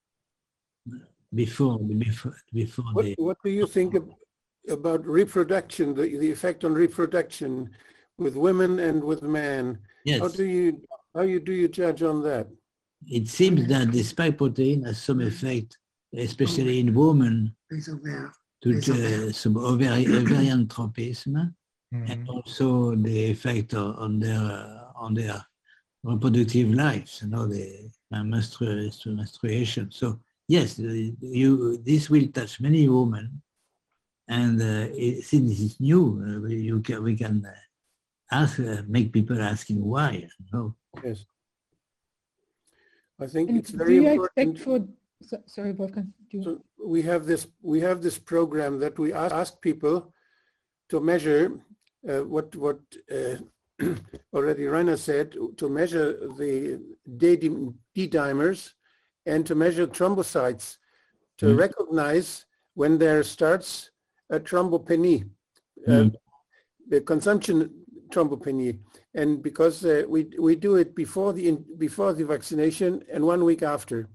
[1.34, 4.12] before, before, before What, the, what do you think ab-
[4.68, 7.70] about reproduction, the, the effect on reproduction
[8.18, 9.78] with women and with men?
[10.08, 10.82] How do you,
[11.14, 12.48] how you, do you judge on that?
[13.06, 15.78] It seems that the spike protein has some effect,
[16.14, 17.86] especially in women, Les
[18.62, 21.54] to uh, some ovary, ovarian tropism,
[21.94, 22.10] Mhm.
[22.10, 25.40] and also the effect on their uh, on their
[26.04, 29.90] reproductive lives, you know, the uh, menstru- menstruation.
[29.90, 33.42] So yes, you this will touch many women,
[34.28, 37.52] and uh, it, since it's new, uh, we, you can we can uh,
[38.30, 40.10] ask uh, make people asking why.
[40.38, 40.76] You know?
[41.04, 41.24] Yes.
[43.20, 44.56] I think And it's very important.
[44.56, 44.78] expect for,
[45.28, 46.12] so- sorry, Wolfgang.
[46.30, 46.50] do you- So
[46.86, 50.12] we have this, we have this program that we ask ask people
[50.90, 51.50] to measure
[52.08, 52.78] uh, what, what
[53.10, 53.36] uh,
[54.34, 56.80] already Reiner said, to measure the
[57.16, 58.72] D- D-dimers
[59.26, 60.78] and to measure thrombocytes,
[61.38, 61.58] to Mm.
[61.58, 63.90] recognize when there starts
[64.30, 65.28] a thrombopenia,
[65.86, 66.14] uh, Mm.
[66.88, 68.78] the consumption thrombopenia.
[69.14, 73.44] And because uh, we, we do it before the, in- before the vaccination and one
[73.44, 74.08] week after.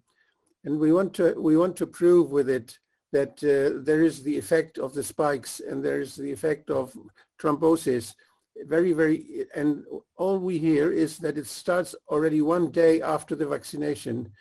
[0.66, 2.80] And we want to, we want to prove with it
[3.12, 6.96] that uh, there is the effect of the spikes and there is the effect of
[7.40, 8.16] thrombosis.
[8.56, 9.84] Very, very, and
[10.16, 14.32] all we hear is that it starts already one day after the vaccination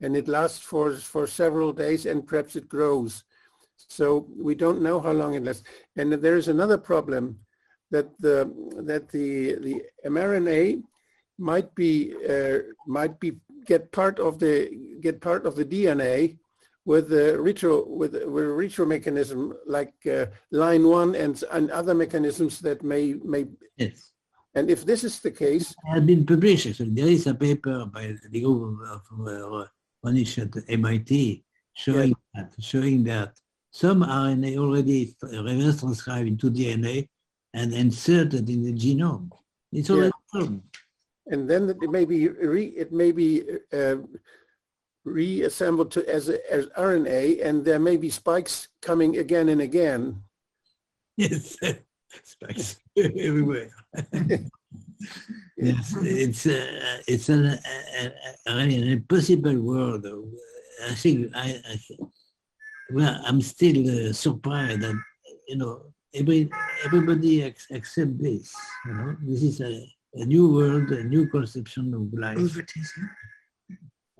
[0.00, 3.24] and it lasts for, for several days and perhaps it grows.
[3.76, 5.62] So we don't know how long it lasts.
[5.96, 7.38] And there is another problem
[7.90, 8.52] that the,
[8.82, 10.82] that the, the mRNA
[11.38, 13.32] might be, uh, might be,
[13.66, 16.38] get part of the, get part of the DNA
[16.90, 19.40] with the retro, with, with a retro mechanism
[19.76, 24.10] like uh, line one and, and other mechanisms that may, may, Yes.
[24.56, 26.66] And if this is the case, has been published.
[26.66, 26.94] Actually.
[27.00, 29.66] There is a paper by the group of uh,
[30.04, 33.30] at MIT showing that showing that
[33.70, 37.08] some RNA already reverse transcribed into DNA
[37.54, 39.30] and inserted in the genome.
[39.70, 40.62] It's already shown.
[41.32, 42.20] and then it may be
[42.54, 43.28] re, it may be
[43.72, 43.96] uh,
[45.04, 50.22] reassembled to as, as RNA, and there may be spikes coming again and again.
[51.16, 51.56] Yes,
[52.24, 53.70] spikes everywhere.
[55.56, 57.58] yes, it's uh, it's an, a,
[58.00, 58.12] a,
[58.46, 60.06] a, an impossible world.
[60.88, 62.00] I think I, I think-
[62.92, 64.94] well, I'm still uh, surprised that
[65.48, 65.82] you know
[66.14, 66.50] every
[66.84, 68.52] everybody ex- accept this.
[68.86, 72.38] You know, this is a, a new world, a new conception of life.
[72.38, 73.08] Overtism.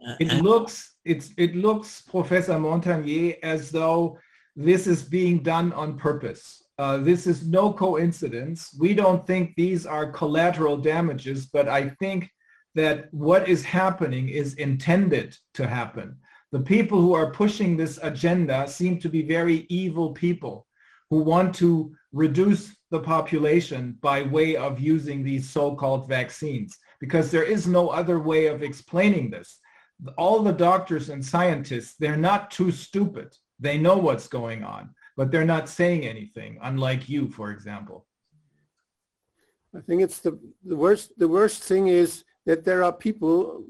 [0.06, 4.18] Uh, It and- looks, it's, it looks, Professor Montagnier, as though
[4.56, 6.62] this is being done on purpose.
[6.78, 8.74] Uh, this is no coincidence.
[8.78, 12.30] We don't think these are collateral damages, but I think
[12.74, 16.16] that what is happening is intended to happen.
[16.52, 20.66] The people who are pushing this agenda seem to be very evil people
[21.10, 27.44] who want to reduce the population by way of using these so-called vaccines, because there
[27.44, 29.58] is no other way of explaining this
[30.16, 33.36] all the doctors and scientists, they're not too stupid.
[33.58, 38.06] They know what's going on, but they're not saying anything, unlike you, for example.
[39.76, 43.64] I think it's the, the worst, the worst thing is that there are people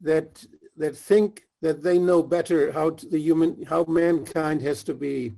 [0.00, 0.44] that,
[0.76, 5.34] that think that they know better how the human, how mankind has to be.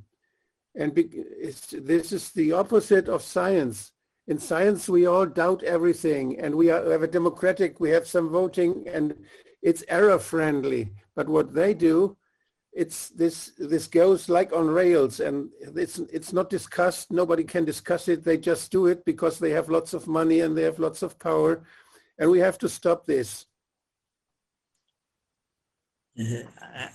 [0.75, 1.25] And be,
[1.73, 3.92] this is the opposite of science.
[4.29, 8.29] In science, we all doubt everything and we are, have a democratic, we have some
[8.29, 9.14] voting and
[9.62, 10.90] it's error friendly.
[11.14, 12.16] But what they do,
[12.73, 17.11] it's this, this goes like on rails and it's, it's not discussed.
[17.11, 18.25] Nobody can discuss it.
[18.25, 21.18] They just do it because they have lots of money and they have lots of
[21.18, 21.64] power.
[22.18, 23.46] And we have to stop this.
[26.18, 26.42] Uh,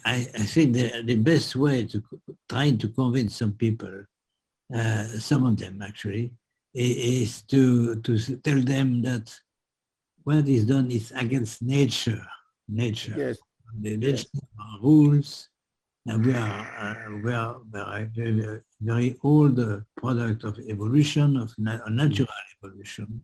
[0.06, 2.04] I, I think the, the best way to
[2.48, 4.06] trying to convince some people,
[4.74, 6.32] uh, some of them actually,
[6.74, 9.34] is to, to tell them that
[10.24, 12.26] what is done is against nature.
[12.68, 13.14] Nature.
[13.18, 13.38] Yes.
[13.82, 14.28] The nature
[14.60, 15.50] are rules,
[16.06, 21.54] and we are, uh, we are very, very, very old uh, product of evolution, of
[21.58, 22.28] na- natural
[22.64, 23.22] evolution.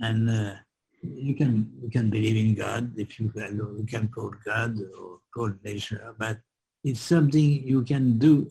[0.00, 0.54] And uh,
[1.02, 4.78] you can you can believe in God if you can or you can call God
[4.98, 6.38] or call nature, but
[6.84, 8.50] it's something you can do.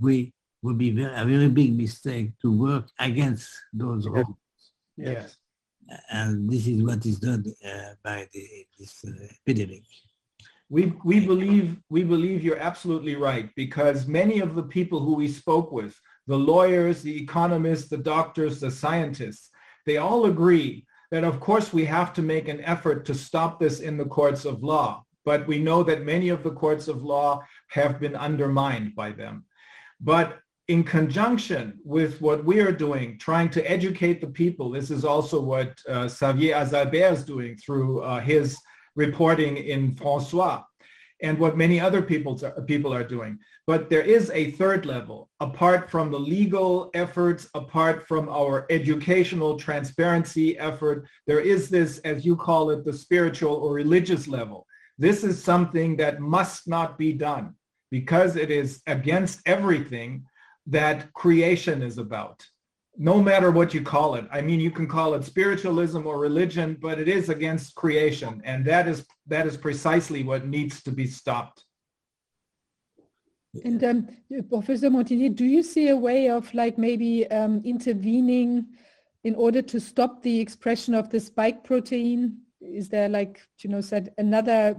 [0.00, 4.36] We would be very, a very big mistake to work against those rules,
[4.96, 5.36] Yes.
[6.10, 9.82] And this is what is done uh, by the, this uh, epidemic.
[10.70, 15.28] We, we believe, we believe you're absolutely right because many of the people who we
[15.28, 19.50] spoke with, the lawyers, the economists, the doctors, the scientists,
[19.86, 23.80] they all agree that of course we have to make an effort to stop this
[23.80, 25.02] in the courts of law.
[25.24, 29.44] But we know that many of the courts of law have been undermined by them.
[30.00, 35.04] But in conjunction with what we are doing, trying to educate the people, this is
[35.04, 38.58] also what uh, Xavier Azalbert is doing through uh, his
[38.94, 40.64] reporting in France Soir
[41.22, 43.38] and what many other people, people are doing.
[43.66, 49.58] But there is a third level, apart from the legal efforts, apart from our educational
[49.58, 54.66] transparency effort, there is this, as you call it, the spiritual or religious level.
[54.98, 57.54] This is something that must not be done
[57.90, 60.24] because it is against everything
[60.68, 62.46] that creation is about
[63.00, 64.26] no matter what you call it.
[64.32, 68.42] I mean, you can call it spiritualism or religion, but it is against creation.
[68.44, 71.64] And that is that is precisely what needs to be stopped.
[73.64, 74.08] And um,
[74.50, 78.66] Professor Montagnier, do you see a way of like maybe um, intervening
[79.24, 82.38] in order to stop the expression of the spike protein?
[82.60, 84.76] Is there like, you know, said another,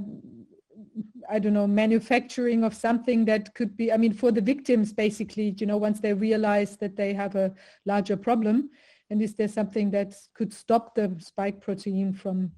[1.30, 5.56] I don't know, manufacturing of something that could be, I mean, for the victims, basically,
[5.58, 7.54] you know, once they realize that they have a
[7.86, 8.70] larger problem,
[9.10, 12.52] and is there something that could stop the spike protein from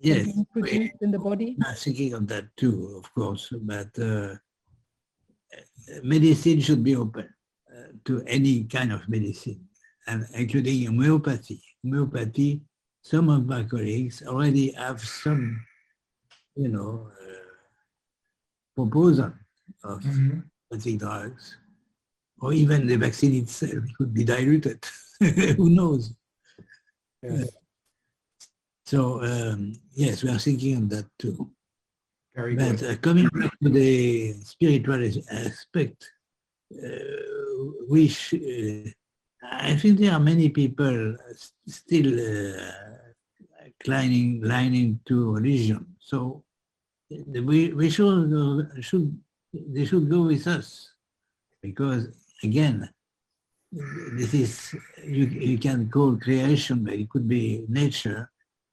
[0.00, 1.56] Yes, being produced in the body?
[1.64, 4.34] I'm thinking of that too, of course, but uh,
[6.02, 7.28] medicine should be open
[7.74, 9.66] uh, to any kind of medicine,
[10.06, 11.62] and including homeopathy.
[11.82, 12.60] Homeopathy,
[13.02, 15.64] some of my colleagues already have some,
[16.56, 17.10] you know,
[18.74, 19.32] proposal
[19.82, 21.56] of homeopathic drugs,
[22.40, 24.84] or even the vaccine itself could be diluted.
[25.56, 26.12] Who knows?
[27.22, 27.50] Yes.
[28.86, 31.50] So um, yes, we are thinking of that too.
[32.34, 36.10] Very But uh, coming back to the spiritual aspect,
[36.82, 38.90] uh, sh- uh,
[39.42, 41.16] I think there are many people
[41.66, 42.72] still uh,
[43.84, 45.94] climbing, lining to religion.
[46.00, 46.42] So
[47.10, 49.18] we, we should, should,
[49.52, 50.90] they should go with us
[51.62, 52.08] because
[52.42, 52.88] again,
[53.72, 54.74] this is,
[55.04, 58.30] you, you can call creation, but it could be nature.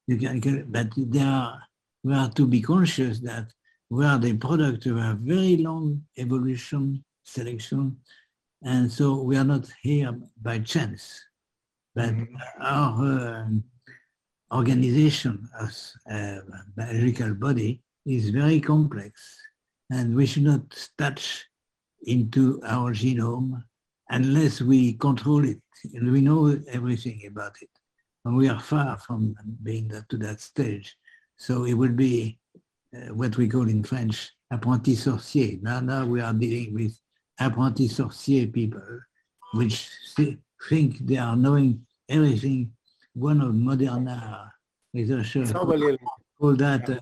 [0.08, 1.62] You can, but there are,
[2.04, 3.48] we are to be conscious that
[3.90, 7.98] we are the product of a very long evolution, selection,
[8.64, 11.20] and so we are not here by chance.
[11.96, 12.28] But Mhm.
[12.62, 13.64] our um,
[14.54, 16.40] organization as a
[16.76, 19.22] biological body is very complex,
[19.90, 21.46] and we should not touch
[22.04, 23.62] into our genome
[24.10, 25.62] unless we control it
[25.94, 27.70] and we know everything about it.
[28.26, 30.96] And we are far from being that, to that stage.
[31.38, 32.38] So it will be
[32.96, 35.62] uh, what we call in French apprenti sorcier.
[35.62, 36.98] Now, now we are dealing with
[37.40, 38.82] apprenti sorcier people,
[39.54, 40.38] which thi-
[40.70, 42.72] think they are knowing everything.
[43.14, 44.10] One of modern
[44.94, 45.98] researchers Somebody-
[46.40, 47.00] call that uh,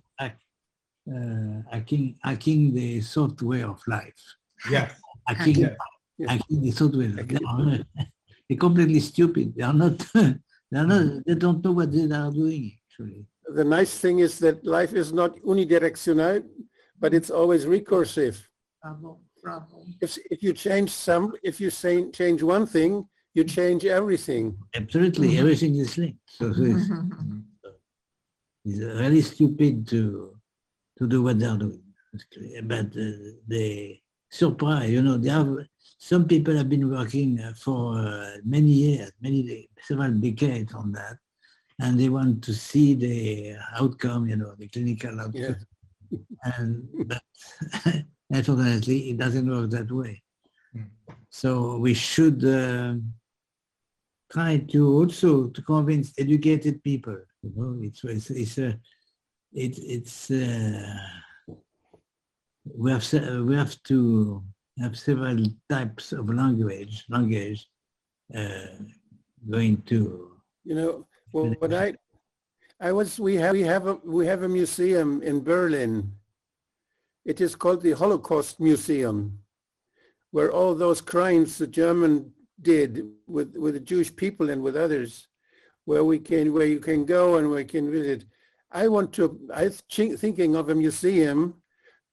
[1.10, 4.22] hack- uh, hacking, hacking the software of life.
[4.70, 4.92] Yes.
[5.28, 5.76] Hacking, Yeah.
[6.18, 6.32] Yeah.
[6.32, 7.08] hacking the software.
[7.08, 7.86] They're,
[8.48, 9.54] they're completely stupid.
[9.56, 10.06] They are not.
[10.72, 11.26] They are not.
[11.26, 12.78] They don't know what they are doing.
[12.92, 16.44] Actually, The nice thing is that life is not unidirectional,
[17.00, 18.38] but it's always recursive.
[18.84, 19.82] Bravo, bravo.
[20.00, 23.04] If, if you change some, if you say, change one thing,
[23.34, 24.56] you change everything.
[24.76, 25.40] absolutely Mhm.
[25.40, 26.20] everything is linked.
[26.38, 27.44] So, so it's, Mhm.
[28.66, 30.39] it's really stupid to
[31.00, 31.84] to do what they're doing.
[32.64, 34.90] But uh, they surprise.
[34.90, 35.50] You know, they have
[35.98, 41.18] some people have been working uh, for uh, many years, many several decades on that,
[41.80, 44.28] and they want to see the outcome.
[44.28, 45.58] You know, the clinical outcome.
[46.44, 47.22] And but
[48.32, 50.24] unfortunately, it doesn't work that way.
[50.76, 50.90] Mm.
[51.30, 52.44] So we should.
[52.46, 53.14] um
[54.32, 57.18] try to also to convince educated people.
[57.42, 58.80] You know, it's it's it's a
[59.54, 60.98] it, it's uh,
[62.78, 63.06] we have
[63.46, 64.44] we have to
[64.80, 67.68] have several types of language language
[68.36, 68.68] uh,
[69.50, 71.96] going to You know, well, what I,
[72.80, 76.12] I was, we have, we have, a we have a museum in Berlin.
[77.26, 79.40] It is called the Holocaust Museum,
[80.32, 82.32] where all those crimes the German
[82.62, 85.28] did with, with the Jewish people and with others,
[85.86, 88.26] where we can, where you can go and we can visit.
[88.72, 91.56] I want to, I'm thinking of a museum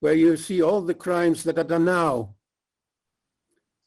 [0.01, 2.35] where you see all the crimes that are done now.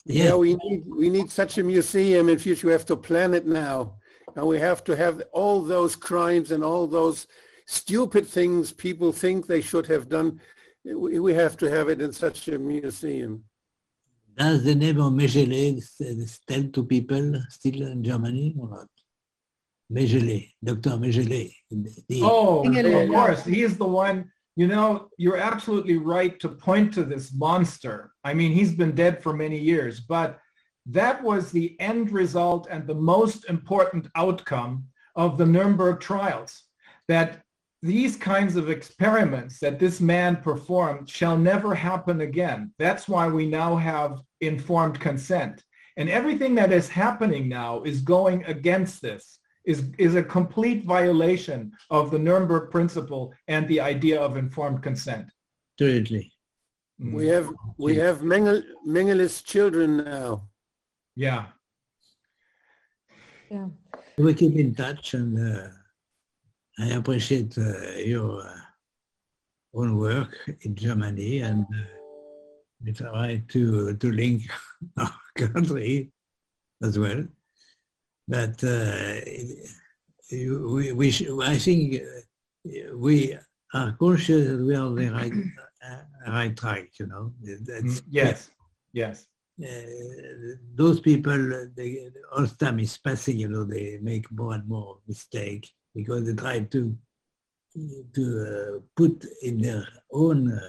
[0.06, 2.68] yeah we need, we need such a museum in future.
[2.68, 3.96] We have to plan it now.
[4.36, 7.28] And we have to have all those crimes and all those
[7.66, 10.40] stupid things people think they should have done.
[10.84, 13.44] We, have to have it in such a museum.
[14.36, 18.88] does the name of Mengele s- tell to people still in Germany or not?
[19.92, 20.92] Mengele, Dr.
[20.92, 21.54] Mengele.
[21.72, 23.16] the- Oh, Mengele, of yeah.
[23.16, 23.44] course.
[23.44, 28.12] He is the one, you know, you're absolutely right to point to this monster.
[28.24, 30.40] I mean, he's been dead for many years, but
[30.86, 34.86] that was the end result and the most important outcome
[35.16, 36.64] of the Nuremberg trials,
[37.08, 37.42] that
[37.82, 42.74] these kinds of experiments that this man performed shall never happen again.
[42.78, 45.64] That's why we now have informed consent.
[45.98, 49.39] And everything that is happening now is going against this,
[49.70, 55.28] is, is a complete violation of the Nuremberg principle and the idea of informed consent.
[55.76, 56.32] Absolutely.
[57.00, 57.14] Mm.
[57.14, 57.48] We have,
[57.78, 60.48] we have Mengele, Mengele's children now.
[61.16, 61.46] Yeah.
[63.52, 63.68] Yeah.
[64.18, 65.68] We keep in touch and uh,
[66.80, 68.60] I appreciate uh, your uh,
[69.76, 71.86] own work in Germany and uh,
[72.84, 74.50] we try to, to link
[74.98, 76.12] our country
[76.82, 77.24] as well.
[78.30, 79.22] But uh,
[80.32, 81.08] we, we
[81.44, 83.36] I think uh, we
[83.74, 85.34] are conscious that we are on the right,
[85.88, 87.34] uh, right track, you know.
[87.42, 88.52] That's, Mm, Yes.
[88.94, 89.26] Yes.
[89.64, 91.40] uh, those people,
[91.76, 91.90] they,
[92.36, 96.60] all time is passing, you know, they make more and more mistake because they try
[96.76, 96.82] to
[98.16, 100.60] to uh, put in their own uh,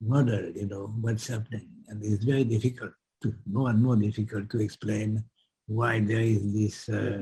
[0.00, 4.58] model, you know, what's happening, and it's very difficult to more and more difficult to
[4.60, 5.22] explain
[5.66, 7.20] why there is this uh,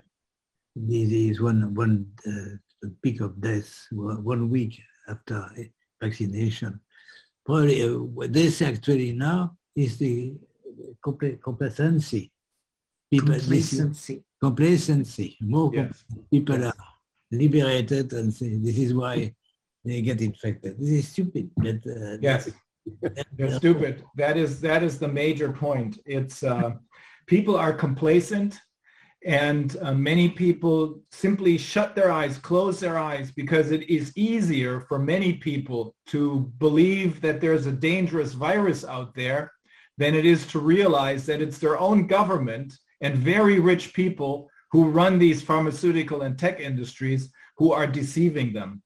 [0.77, 2.57] disease one one uh,
[3.03, 5.49] peak of death one week after
[6.03, 6.81] vaccination.
[7.47, 10.35] Probably uh, what actually now is the
[11.05, 12.31] compla- complacency.
[13.11, 14.25] People, this Complacency.
[14.43, 15.37] complacency.
[15.41, 16.05] More Yes.
[16.31, 16.75] people Yes.
[16.75, 16.85] are
[17.31, 19.33] liberated and say this is why
[19.85, 20.79] they get infected.
[20.79, 21.51] This is stupid.
[21.57, 22.51] But, uh, Yes.
[23.37, 24.05] They're stupid.
[24.17, 25.99] That is that is the major point.
[26.05, 26.73] It's uh,
[27.27, 28.61] people are complacent.
[29.27, 34.81] And uh, many people simply shut their eyes, close their eyes, because it is easier
[34.81, 39.51] for many people to believe that there's a dangerous virus out there
[39.97, 44.91] than it is to realize that it's their own government and very rich people who
[44.91, 48.83] run these pharmaceutical and tech industries who are deceiving them.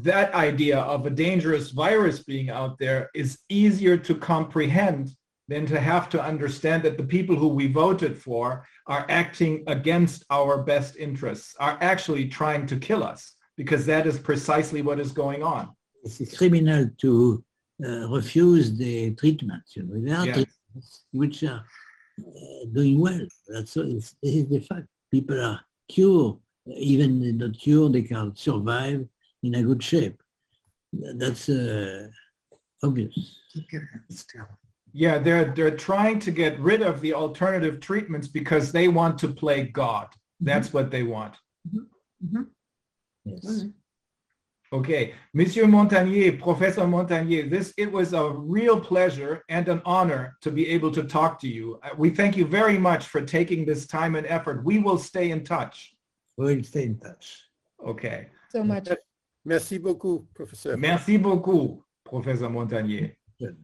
[0.00, 5.10] That idea of a dangerous virus being out there is easier to comprehend
[5.48, 10.24] than to have to understand that the people who we voted for are acting against
[10.30, 15.12] our best interests, are actually trying to kill us, because that is precisely what is
[15.12, 15.68] going on.
[16.04, 17.44] It's criminal to
[17.84, 19.62] uh, refuse the treatment.
[19.76, 20.00] you know.
[20.00, 20.32] There are Yeah.
[20.34, 21.64] treatments which are
[22.20, 23.26] uh, doing well.
[23.48, 24.86] That's all- it's, this is the fact.
[25.10, 26.36] People are cured,
[26.92, 29.06] even if not cured, they can survive
[29.42, 30.18] in a good shape.
[30.92, 32.08] That's uh,
[32.82, 33.14] obvious.
[33.52, 34.46] Keep your hands still.
[34.92, 39.28] Yeah, they're they're trying to get rid of the alternative treatments because they want to
[39.28, 40.08] play God.
[40.40, 41.34] That's what they want.
[43.24, 43.64] Yes.
[44.72, 50.50] Okay, Monsieur Montagnier, Professor Montagnier, this it was a real pleasure and an honor to
[50.50, 51.78] be able to talk to you.
[51.82, 54.64] Uh, We thank you very much for taking this time and effort.
[54.64, 55.94] We will stay in touch.
[56.38, 57.38] We'll stay in touch.
[57.86, 58.28] Okay.
[58.48, 58.88] So much.
[59.44, 60.76] Merci beaucoup, Professor.
[60.76, 63.14] Merci beaucoup, Professor Montagnier.
[63.38, 63.56] Good.